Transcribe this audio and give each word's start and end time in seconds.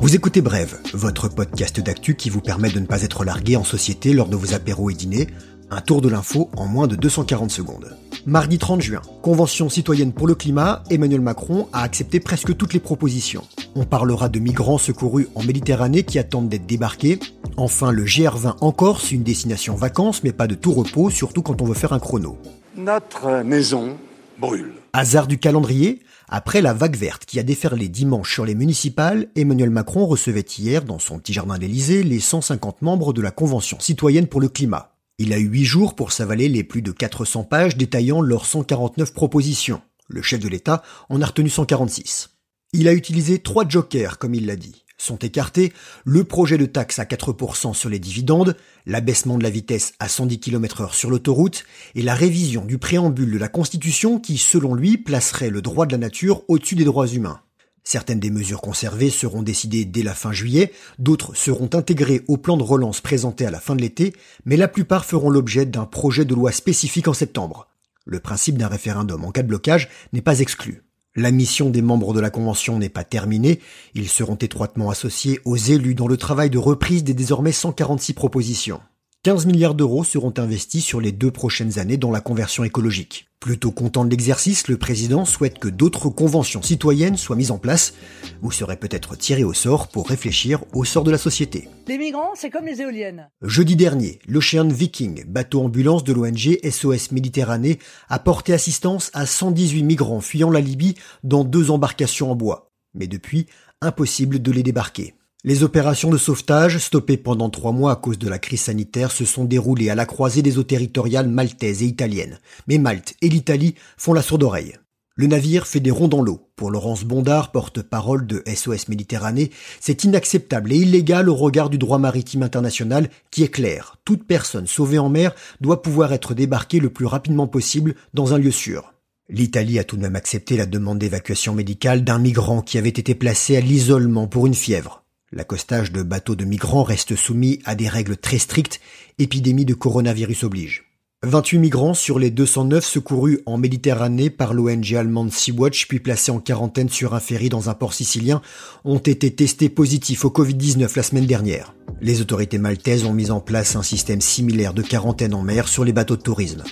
Vous 0.00 0.14
écoutez 0.16 0.40
Brève, 0.40 0.78
votre 0.94 1.28
podcast 1.28 1.80
d'actu 1.80 2.16
qui 2.16 2.28
vous 2.28 2.40
permet 2.40 2.70
de 2.70 2.80
ne 2.80 2.86
pas 2.86 3.02
être 3.02 3.24
largué 3.24 3.56
en 3.56 3.64
société 3.64 4.12
lors 4.12 4.28
de 4.28 4.36
vos 4.36 4.54
apéros 4.54 4.90
et 4.90 4.94
dîners. 4.94 5.28
Un 5.70 5.80
tour 5.80 6.00
de 6.00 6.08
l'info 6.08 6.50
en 6.56 6.66
moins 6.66 6.86
de 6.86 6.96
240 6.96 7.50
secondes. 7.50 7.96
Mardi 8.26 8.58
30 8.58 8.82
juin, 8.82 9.02
Convention 9.22 9.68
citoyenne 9.68 10.12
pour 10.12 10.26
le 10.26 10.34
climat, 10.34 10.82
Emmanuel 10.90 11.20
Macron 11.20 11.68
a 11.72 11.82
accepté 11.82 12.20
presque 12.20 12.56
toutes 12.56 12.74
les 12.74 12.80
propositions. 12.80 13.44
On 13.74 13.84
parlera 13.84 14.28
de 14.28 14.38
migrants 14.38 14.78
secourus 14.78 15.28
en 15.34 15.42
Méditerranée 15.42 16.02
qui 16.02 16.18
attendent 16.18 16.48
d'être 16.48 16.66
débarqués. 16.66 17.18
Enfin, 17.56 17.90
le 17.90 18.04
GR20 18.04 18.56
en 18.60 18.72
Corse, 18.72 19.12
une 19.12 19.22
destination 19.22 19.74
vacances, 19.74 20.22
mais 20.24 20.32
pas 20.32 20.46
de 20.46 20.54
tout 20.54 20.72
repos, 20.72 21.10
surtout 21.10 21.42
quand 21.42 21.62
on 21.62 21.64
veut 21.64 21.74
faire 21.74 21.92
un 21.92 22.00
chrono. 22.00 22.38
Notre 22.76 23.42
maison 23.42 23.96
brûle. 24.38 24.81
Hasard 24.94 25.26
du 25.26 25.38
calendrier, 25.38 26.02
après 26.28 26.60
la 26.60 26.74
vague 26.74 26.96
verte 26.96 27.24
qui 27.24 27.40
a 27.40 27.42
déferlé 27.42 27.88
dimanche 27.88 28.30
sur 28.30 28.44
les 28.44 28.54
municipales, 28.54 29.28
Emmanuel 29.36 29.70
Macron 29.70 30.04
recevait 30.04 30.44
hier, 30.58 30.84
dans 30.84 30.98
son 30.98 31.18
petit 31.18 31.32
jardin 31.32 31.56
d'Élysée, 31.56 32.02
les 32.02 32.20
150 32.20 32.82
membres 32.82 33.14
de 33.14 33.22
la 33.22 33.30
Convention 33.30 33.80
citoyenne 33.80 34.26
pour 34.26 34.42
le 34.42 34.50
climat. 34.50 34.94
Il 35.16 35.32
a 35.32 35.38
eu 35.38 35.46
huit 35.46 35.64
jours 35.64 35.94
pour 35.94 36.12
s'avaler 36.12 36.50
les 36.50 36.62
plus 36.62 36.82
de 36.82 36.92
400 36.92 37.44
pages 37.44 37.78
détaillant 37.78 38.20
leurs 38.20 38.44
149 38.44 39.14
propositions. 39.14 39.80
Le 40.08 40.20
chef 40.20 40.40
de 40.40 40.48
l'État 40.48 40.82
en 41.08 41.22
a 41.22 41.26
retenu 41.26 41.48
146. 41.48 42.28
Il 42.74 42.86
a 42.86 42.92
utilisé 42.92 43.38
trois 43.38 43.66
jokers, 43.66 44.18
comme 44.18 44.34
il 44.34 44.44
l'a 44.44 44.56
dit. 44.56 44.81
Sont 45.02 45.16
écartés 45.16 45.72
le 46.04 46.22
projet 46.22 46.58
de 46.58 46.64
taxe 46.64 47.00
à 47.00 47.04
4% 47.04 47.74
sur 47.74 47.88
les 47.88 47.98
dividendes, 47.98 48.56
l'abaissement 48.86 49.36
de 49.36 49.42
la 49.42 49.50
vitesse 49.50 49.94
à 49.98 50.08
110 50.08 50.38
km 50.38 50.82
heure 50.82 50.94
sur 50.94 51.10
l'autoroute 51.10 51.64
et 51.96 52.02
la 52.02 52.14
révision 52.14 52.64
du 52.64 52.78
préambule 52.78 53.32
de 53.32 53.38
la 53.38 53.48
Constitution 53.48 54.20
qui, 54.20 54.38
selon 54.38 54.74
lui, 54.74 54.98
placerait 54.98 55.50
le 55.50 55.60
droit 55.60 55.86
de 55.86 55.90
la 55.90 55.98
nature 55.98 56.44
au-dessus 56.46 56.76
des 56.76 56.84
droits 56.84 57.08
humains. 57.08 57.40
Certaines 57.82 58.20
des 58.20 58.30
mesures 58.30 58.60
conservées 58.60 59.10
seront 59.10 59.42
décidées 59.42 59.84
dès 59.84 60.04
la 60.04 60.14
fin 60.14 60.30
juillet, 60.30 60.72
d'autres 61.00 61.34
seront 61.34 61.70
intégrées 61.72 62.22
au 62.28 62.36
plan 62.36 62.56
de 62.56 62.62
relance 62.62 63.00
présenté 63.00 63.44
à 63.44 63.50
la 63.50 63.58
fin 63.58 63.74
de 63.74 63.82
l'été, 63.82 64.12
mais 64.44 64.56
la 64.56 64.68
plupart 64.68 65.04
feront 65.04 65.30
l'objet 65.30 65.66
d'un 65.66 65.84
projet 65.84 66.24
de 66.24 66.36
loi 66.36 66.52
spécifique 66.52 67.08
en 67.08 67.12
septembre. 67.12 67.66
Le 68.04 68.20
principe 68.20 68.56
d'un 68.56 68.68
référendum 68.68 69.24
en 69.24 69.32
cas 69.32 69.42
de 69.42 69.48
blocage 69.48 69.88
n'est 70.12 70.22
pas 70.22 70.38
exclu. 70.38 70.84
La 71.14 71.30
mission 71.30 71.68
des 71.68 71.82
membres 71.82 72.14
de 72.14 72.20
la 72.20 72.30
Convention 72.30 72.78
n'est 72.78 72.88
pas 72.88 73.04
terminée, 73.04 73.60
ils 73.94 74.08
seront 74.08 74.36
étroitement 74.36 74.88
associés 74.88 75.40
aux 75.44 75.56
élus 75.56 75.94
dans 75.94 76.08
le 76.08 76.16
travail 76.16 76.48
de 76.48 76.56
reprise 76.56 77.04
des 77.04 77.12
désormais 77.12 77.52
146 77.52 78.14
propositions. 78.14 78.80
15 79.24 79.46
milliards 79.46 79.76
d'euros 79.76 80.02
seront 80.02 80.34
investis 80.36 80.84
sur 80.84 81.00
les 81.00 81.12
deux 81.12 81.30
prochaines 81.30 81.78
années 81.78 81.96
dans 81.96 82.10
la 82.10 82.20
conversion 82.20 82.64
écologique. 82.64 83.28
Plutôt 83.38 83.70
content 83.70 84.04
de 84.04 84.10
l'exercice, 84.10 84.66
le 84.66 84.78
président 84.78 85.24
souhaite 85.24 85.60
que 85.60 85.68
d'autres 85.68 86.08
conventions 86.08 86.60
citoyennes 86.60 87.16
soient 87.16 87.36
mises 87.36 87.52
en 87.52 87.58
place. 87.58 87.94
Vous 88.40 88.50
serez 88.50 88.76
peut-être 88.76 89.14
tiré 89.14 89.44
au 89.44 89.52
sort 89.52 89.86
pour 89.86 90.08
réfléchir 90.08 90.64
au 90.74 90.84
sort 90.84 91.04
de 91.04 91.12
la 91.12 91.18
société. 91.18 91.68
Les 91.86 91.98
migrants, 91.98 92.32
c'est 92.34 92.50
comme 92.50 92.66
les 92.66 92.80
éoliennes. 92.80 93.30
Jeudi 93.42 93.76
dernier, 93.76 94.18
l'Ocean 94.26 94.66
Viking, 94.66 95.24
bateau 95.28 95.60
ambulance 95.60 96.02
de 96.02 96.12
l'ONG 96.12 96.58
SOS 96.68 97.12
Méditerranée, 97.12 97.78
a 98.08 98.18
porté 98.18 98.52
assistance 98.52 99.12
à 99.14 99.24
118 99.26 99.84
migrants 99.84 100.20
fuyant 100.20 100.50
la 100.50 100.60
Libye 100.60 100.96
dans 101.22 101.44
deux 101.44 101.70
embarcations 101.70 102.32
en 102.32 102.34
bois. 102.34 102.72
Mais 102.92 103.06
depuis, 103.06 103.46
impossible 103.82 104.42
de 104.42 104.50
les 104.50 104.64
débarquer. 104.64 105.14
Les 105.44 105.64
opérations 105.64 106.10
de 106.10 106.18
sauvetage, 106.18 106.78
stoppées 106.78 107.16
pendant 107.16 107.50
trois 107.50 107.72
mois 107.72 107.90
à 107.90 107.96
cause 107.96 108.16
de 108.16 108.28
la 108.28 108.38
crise 108.38 108.60
sanitaire, 108.60 109.10
se 109.10 109.24
sont 109.24 109.44
déroulées 109.44 109.90
à 109.90 109.96
la 109.96 110.06
croisée 110.06 110.40
des 110.40 110.56
eaux 110.56 110.62
territoriales 110.62 111.28
maltaises 111.28 111.82
et 111.82 111.86
italiennes. 111.86 112.38
Mais 112.68 112.78
Malte 112.78 113.14
et 113.22 113.28
l'Italie 113.28 113.74
font 113.96 114.12
la 114.12 114.22
sourde 114.22 114.44
oreille. 114.44 114.76
Le 115.16 115.26
navire 115.26 115.66
fait 115.66 115.80
des 115.80 115.90
ronds 115.90 116.06
dans 116.06 116.22
l'eau. 116.22 116.48
Pour 116.54 116.70
Laurence 116.70 117.02
Bondard, 117.02 117.50
porte-parole 117.50 118.24
de 118.24 118.44
SOS 118.46 118.86
Méditerranée, 118.86 119.50
c'est 119.80 120.04
inacceptable 120.04 120.72
et 120.72 120.76
illégal 120.76 121.28
au 121.28 121.34
regard 121.34 121.70
du 121.70 121.76
droit 121.76 121.98
maritime 121.98 122.44
international 122.44 123.10
qui 123.32 123.42
est 123.42 123.48
clair. 123.48 123.96
Toute 124.04 124.24
personne 124.24 124.68
sauvée 124.68 125.00
en 125.00 125.08
mer 125.08 125.34
doit 125.60 125.82
pouvoir 125.82 126.12
être 126.12 126.34
débarquée 126.34 126.78
le 126.78 126.90
plus 126.90 127.06
rapidement 127.06 127.48
possible 127.48 127.96
dans 128.14 128.32
un 128.32 128.38
lieu 128.38 128.52
sûr. 128.52 128.94
L'Italie 129.28 129.80
a 129.80 129.84
tout 129.84 129.96
de 129.96 130.02
même 130.02 130.14
accepté 130.14 130.56
la 130.56 130.66
demande 130.66 131.00
d'évacuation 131.00 131.52
médicale 131.52 132.04
d'un 132.04 132.20
migrant 132.20 132.62
qui 132.62 132.78
avait 132.78 132.88
été 132.90 133.16
placé 133.16 133.56
à 133.56 133.60
l'isolement 133.60 134.28
pour 134.28 134.46
une 134.46 134.54
fièvre. 134.54 135.01
L'accostage 135.34 135.92
de 135.92 136.02
bateaux 136.02 136.36
de 136.36 136.44
migrants 136.44 136.82
reste 136.82 137.16
soumis 137.16 137.60
à 137.64 137.74
des 137.74 137.88
règles 137.88 138.18
très 138.18 138.36
strictes, 138.36 138.80
épidémie 139.18 139.64
de 139.64 139.72
coronavirus 139.72 140.44
oblige. 140.44 140.84
28 141.24 141.58
migrants 141.58 141.94
sur 141.94 142.18
les 142.18 142.30
209 142.30 142.84
secourus 142.84 143.40
en 143.46 143.56
Méditerranée 143.56 144.28
par 144.28 144.52
l'ONG 144.52 144.94
allemande 144.94 145.32
Sea-Watch 145.32 145.86
puis 145.86 146.00
placés 146.00 146.32
en 146.32 146.40
quarantaine 146.40 146.90
sur 146.90 147.14
un 147.14 147.20
ferry 147.20 147.48
dans 147.48 147.70
un 147.70 147.74
port 147.74 147.94
sicilien 147.94 148.42
ont 148.84 148.98
été 148.98 149.32
testés 149.32 149.68
positifs 149.70 150.24
au 150.26 150.30
Covid-19 150.30 150.96
la 150.96 151.02
semaine 151.02 151.26
dernière. 151.26 151.74
Les 152.02 152.20
autorités 152.20 152.58
maltaises 152.58 153.04
ont 153.04 153.14
mis 153.14 153.30
en 153.30 153.40
place 153.40 153.76
un 153.76 153.82
système 153.82 154.20
similaire 154.20 154.74
de 154.74 154.82
quarantaine 154.82 155.32
en 155.32 155.42
mer 155.42 155.68
sur 155.68 155.84
les 155.84 155.92
bateaux 155.92 156.16
de 156.16 156.22
tourisme. 156.22 156.64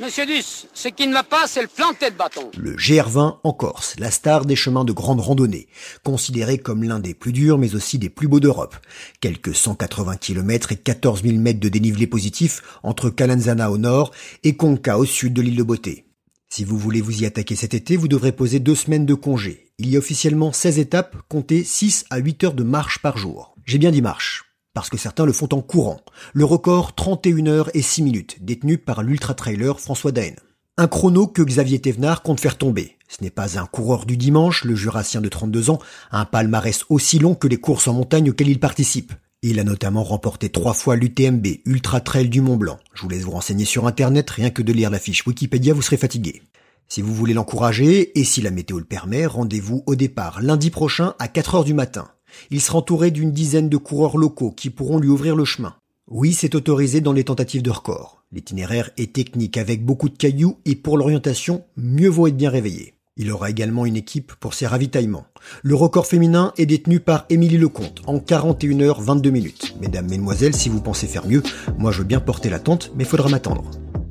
Monsieur 0.00 0.24
Duss, 0.24 0.66
ce 0.72 0.88
qui 0.88 1.06
ne 1.06 1.12
va 1.12 1.22
pas, 1.22 1.46
c'est 1.46 1.60
le 1.60 1.68
planter 1.68 2.10
de 2.10 2.16
bâton. 2.16 2.50
Le 2.56 2.74
GR20 2.74 3.40
en 3.44 3.52
Corse, 3.52 3.96
la 3.98 4.10
star 4.10 4.46
des 4.46 4.56
chemins 4.56 4.86
de 4.86 4.92
grande 4.92 5.20
randonnée, 5.20 5.68
considéré 6.04 6.56
comme 6.56 6.84
l'un 6.84 7.00
des 7.00 7.12
plus 7.12 7.32
durs 7.32 7.58
mais 7.58 7.74
aussi 7.74 7.98
des 7.98 8.08
plus 8.08 8.26
beaux 8.26 8.40
d'Europe. 8.40 8.74
Quelques 9.20 9.54
180 9.54 10.16
km 10.16 10.72
et 10.72 10.76
14 10.76 11.22
000 11.22 11.36
mètres 11.36 11.60
de 11.60 11.68
dénivelé 11.68 12.06
positif 12.06 12.62
entre 12.82 13.10
Calanzana 13.10 13.70
au 13.70 13.76
nord 13.76 14.12
et 14.42 14.56
Conca 14.56 14.96
au 14.96 15.04
sud 15.04 15.34
de 15.34 15.42
l'île 15.42 15.56
de 15.56 15.62
Beauté. 15.62 16.06
Si 16.48 16.64
vous 16.64 16.78
voulez 16.78 17.02
vous 17.02 17.22
y 17.22 17.26
attaquer 17.26 17.54
cet 17.54 17.74
été, 17.74 17.98
vous 17.98 18.08
devrez 18.08 18.32
poser 18.32 18.58
deux 18.58 18.74
semaines 18.74 19.04
de 19.04 19.14
congé. 19.14 19.70
Il 19.76 19.90
y 19.90 19.96
a 19.96 19.98
officiellement 19.98 20.50
16 20.50 20.78
étapes, 20.78 21.14
comptez 21.28 21.62
6 21.62 22.06
à 22.08 22.16
8 22.16 22.44
heures 22.44 22.54
de 22.54 22.62
marche 22.62 23.00
par 23.00 23.18
jour. 23.18 23.54
J'ai 23.66 23.76
bien 23.76 23.90
dit 23.90 24.00
marche 24.00 24.49
parce 24.74 24.90
que 24.90 24.96
certains 24.96 25.26
le 25.26 25.32
font 25.32 25.48
en 25.52 25.60
courant. 25.60 26.00
Le 26.32 26.44
record 26.44 26.94
31 26.94 27.46
heures 27.46 27.70
et 27.74 27.82
6 27.82 28.02
minutes, 28.02 28.38
détenu 28.40 28.78
par 28.78 29.02
l'ultra-trailer 29.02 29.80
François 29.80 30.12
Daen. 30.12 30.36
Un 30.76 30.86
chrono 30.88 31.26
que 31.26 31.42
Xavier 31.42 31.80
Thévenard 31.80 32.22
compte 32.22 32.40
faire 32.40 32.56
tomber. 32.56 32.96
Ce 33.08 33.22
n'est 33.22 33.30
pas 33.30 33.58
un 33.58 33.66
coureur 33.66 34.06
du 34.06 34.16
dimanche, 34.16 34.64
le 34.64 34.74
jurassien 34.74 35.20
de 35.20 35.28
32 35.28 35.70
ans, 35.70 35.78
un 36.12 36.24
palmarès 36.24 36.84
aussi 36.88 37.18
long 37.18 37.34
que 37.34 37.48
les 37.48 37.58
courses 37.58 37.88
en 37.88 37.92
montagne 37.92 38.30
auxquelles 38.30 38.48
il 38.48 38.60
participe. 38.60 39.12
Il 39.42 39.58
a 39.58 39.64
notamment 39.64 40.04
remporté 40.04 40.50
trois 40.50 40.74
fois 40.74 40.96
l'UTMB, 40.96 41.46
Ultra 41.64 42.00
Trail 42.00 42.28
du 42.28 42.40
Mont 42.40 42.56
Blanc. 42.56 42.78
Je 42.94 43.02
vous 43.02 43.08
laisse 43.08 43.22
vous 43.22 43.30
renseigner 43.30 43.64
sur 43.64 43.86
internet, 43.86 44.30
rien 44.30 44.50
que 44.50 44.62
de 44.62 44.72
lire 44.72 44.90
la 44.90 44.98
fiche 44.98 45.26
Wikipédia, 45.26 45.74
vous 45.74 45.82
serez 45.82 45.96
fatigué. 45.96 46.42
Si 46.88 47.02
vous 47.02 47.14
voulez 47.14 47.34
l'encourager, 47.34 48.18
et 48.18 48.24
si 48.24 48.42
la 48.42 48.50
météo 48.50 48.78
le 48.78 48.84
permet, 48.84 49.24
rendez-vous 49.24 49.82
au 49.86 49.94
départ 49.94 50.42
lundi 50.42 50.70
prochain 50.70 51.14
à 51.18 51.28
4 51.28 51.54
heures 51.54 51.64
du 51.64 51.72
matin. 51.72 52.08
Il 52.50 52.60
sera 52.60 52.78
entouré 52.78 53.10
d'une 53.10 53.32
dizaine 53.32 53.68
de 53.68 53.76
coureurs 53.76 54.16
locaux 54.16 54.50
qui 54.50 54.70
pourront 54.70 54.98
lui 54.98 55.08
ouvrir 55.08 55.36
le 55.36 55.44
chemin. 55.44 55.74
Oui, 56.08 56.32
c'est 56.32 56.54
autorisé 56.54 57.00
dans 57.00 57.12
les 57.12 57.24
tentatives 57.24 57.62
de 57.62 57.70
record. 57.70 58.22
L'itinéraire 58.32 58.90
est 58.96 59.12
technique 59.12 59.56
avec 59.56 59.84
beaucoup 59.84 60.08
de 60.08 60.16
cailloux 60.16 60.58
et 60.64 60.74
pour 60.74 60.98
l'orientation, 60.98 61.64
mieux 61.76 62.08
vaut 62.08 62.26
être 62.26 62.36
bien 62.36 62.50
réveillé. 62.50 62.94
Il 63.16 63.30
aura 63.30 63.50
également 63.50 63.86
une 63.86 63.96
équipe 63.96 64.32
pour 64.40 64.54
ses 64.54 64.66
ravitaillements. 64.66 65.26
Le 65.62 65.74
record 65.74 66.06
féminin 66.06 66.52
est 66.56 66.66
détenu 66.66 67.00
par 67.00 67.26
Émilie 67.28 67.58
Lecomte 67.58 68.02
en 68.06 68.18
41 68.18 68.78
h 68.78 69.02
22 69.02 69.30
minutes. 69.30 69.76
Mesdames, 69.80 70.08
mesdemoiselles, 70.08 70.54
si 70.54 70.68
vous 70.68 70.80
pensez 70.80 71.06
faire 71.06 71.26
mieux, 71.26 71.42
moi 71.78 71.92
je 71.92 71.98
veux 71.98 72.04
bien 72.04 72.20
porter 72.20 72.48
la 72.48 72.60
tente, 72.60 72.92
mais 72.96 73.04
faudra 73.04 73.28
m'attendre. 73.28 73.70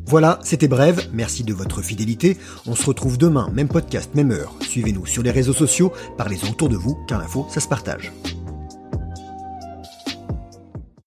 Voilà, 0.09 0.39
c'était 0.41 0.67
bref, 0.67 1.07
merci 1.13 1.43
de 1.43 1.53
votre 1.53 1.83
fidélité. 1.83 2.35
On 2.65 2.73
se 2.73 2.83
retrouve 2.83 3.19
demain, 3.19 3.47
même 3.53 3.67
podcast, 3.67 4.15
même 4.15 4.31
heure. 4.31 4.55
Suivez-nous 4.61 5.05
sur 5.05 5.21
les 5.21 5.29
réseaux 5.29 5.53
sociaux, 5.53 5.93
parlez-en 6.17 6.49
autour 6.49 6.67
de 6.67 6.75
vous, 6.75 6.97
car 7.07 7.19
l'info, 7.19 7.45
ça 7.47 7.59
se 7.59 7.67
partage. 7.67 8.11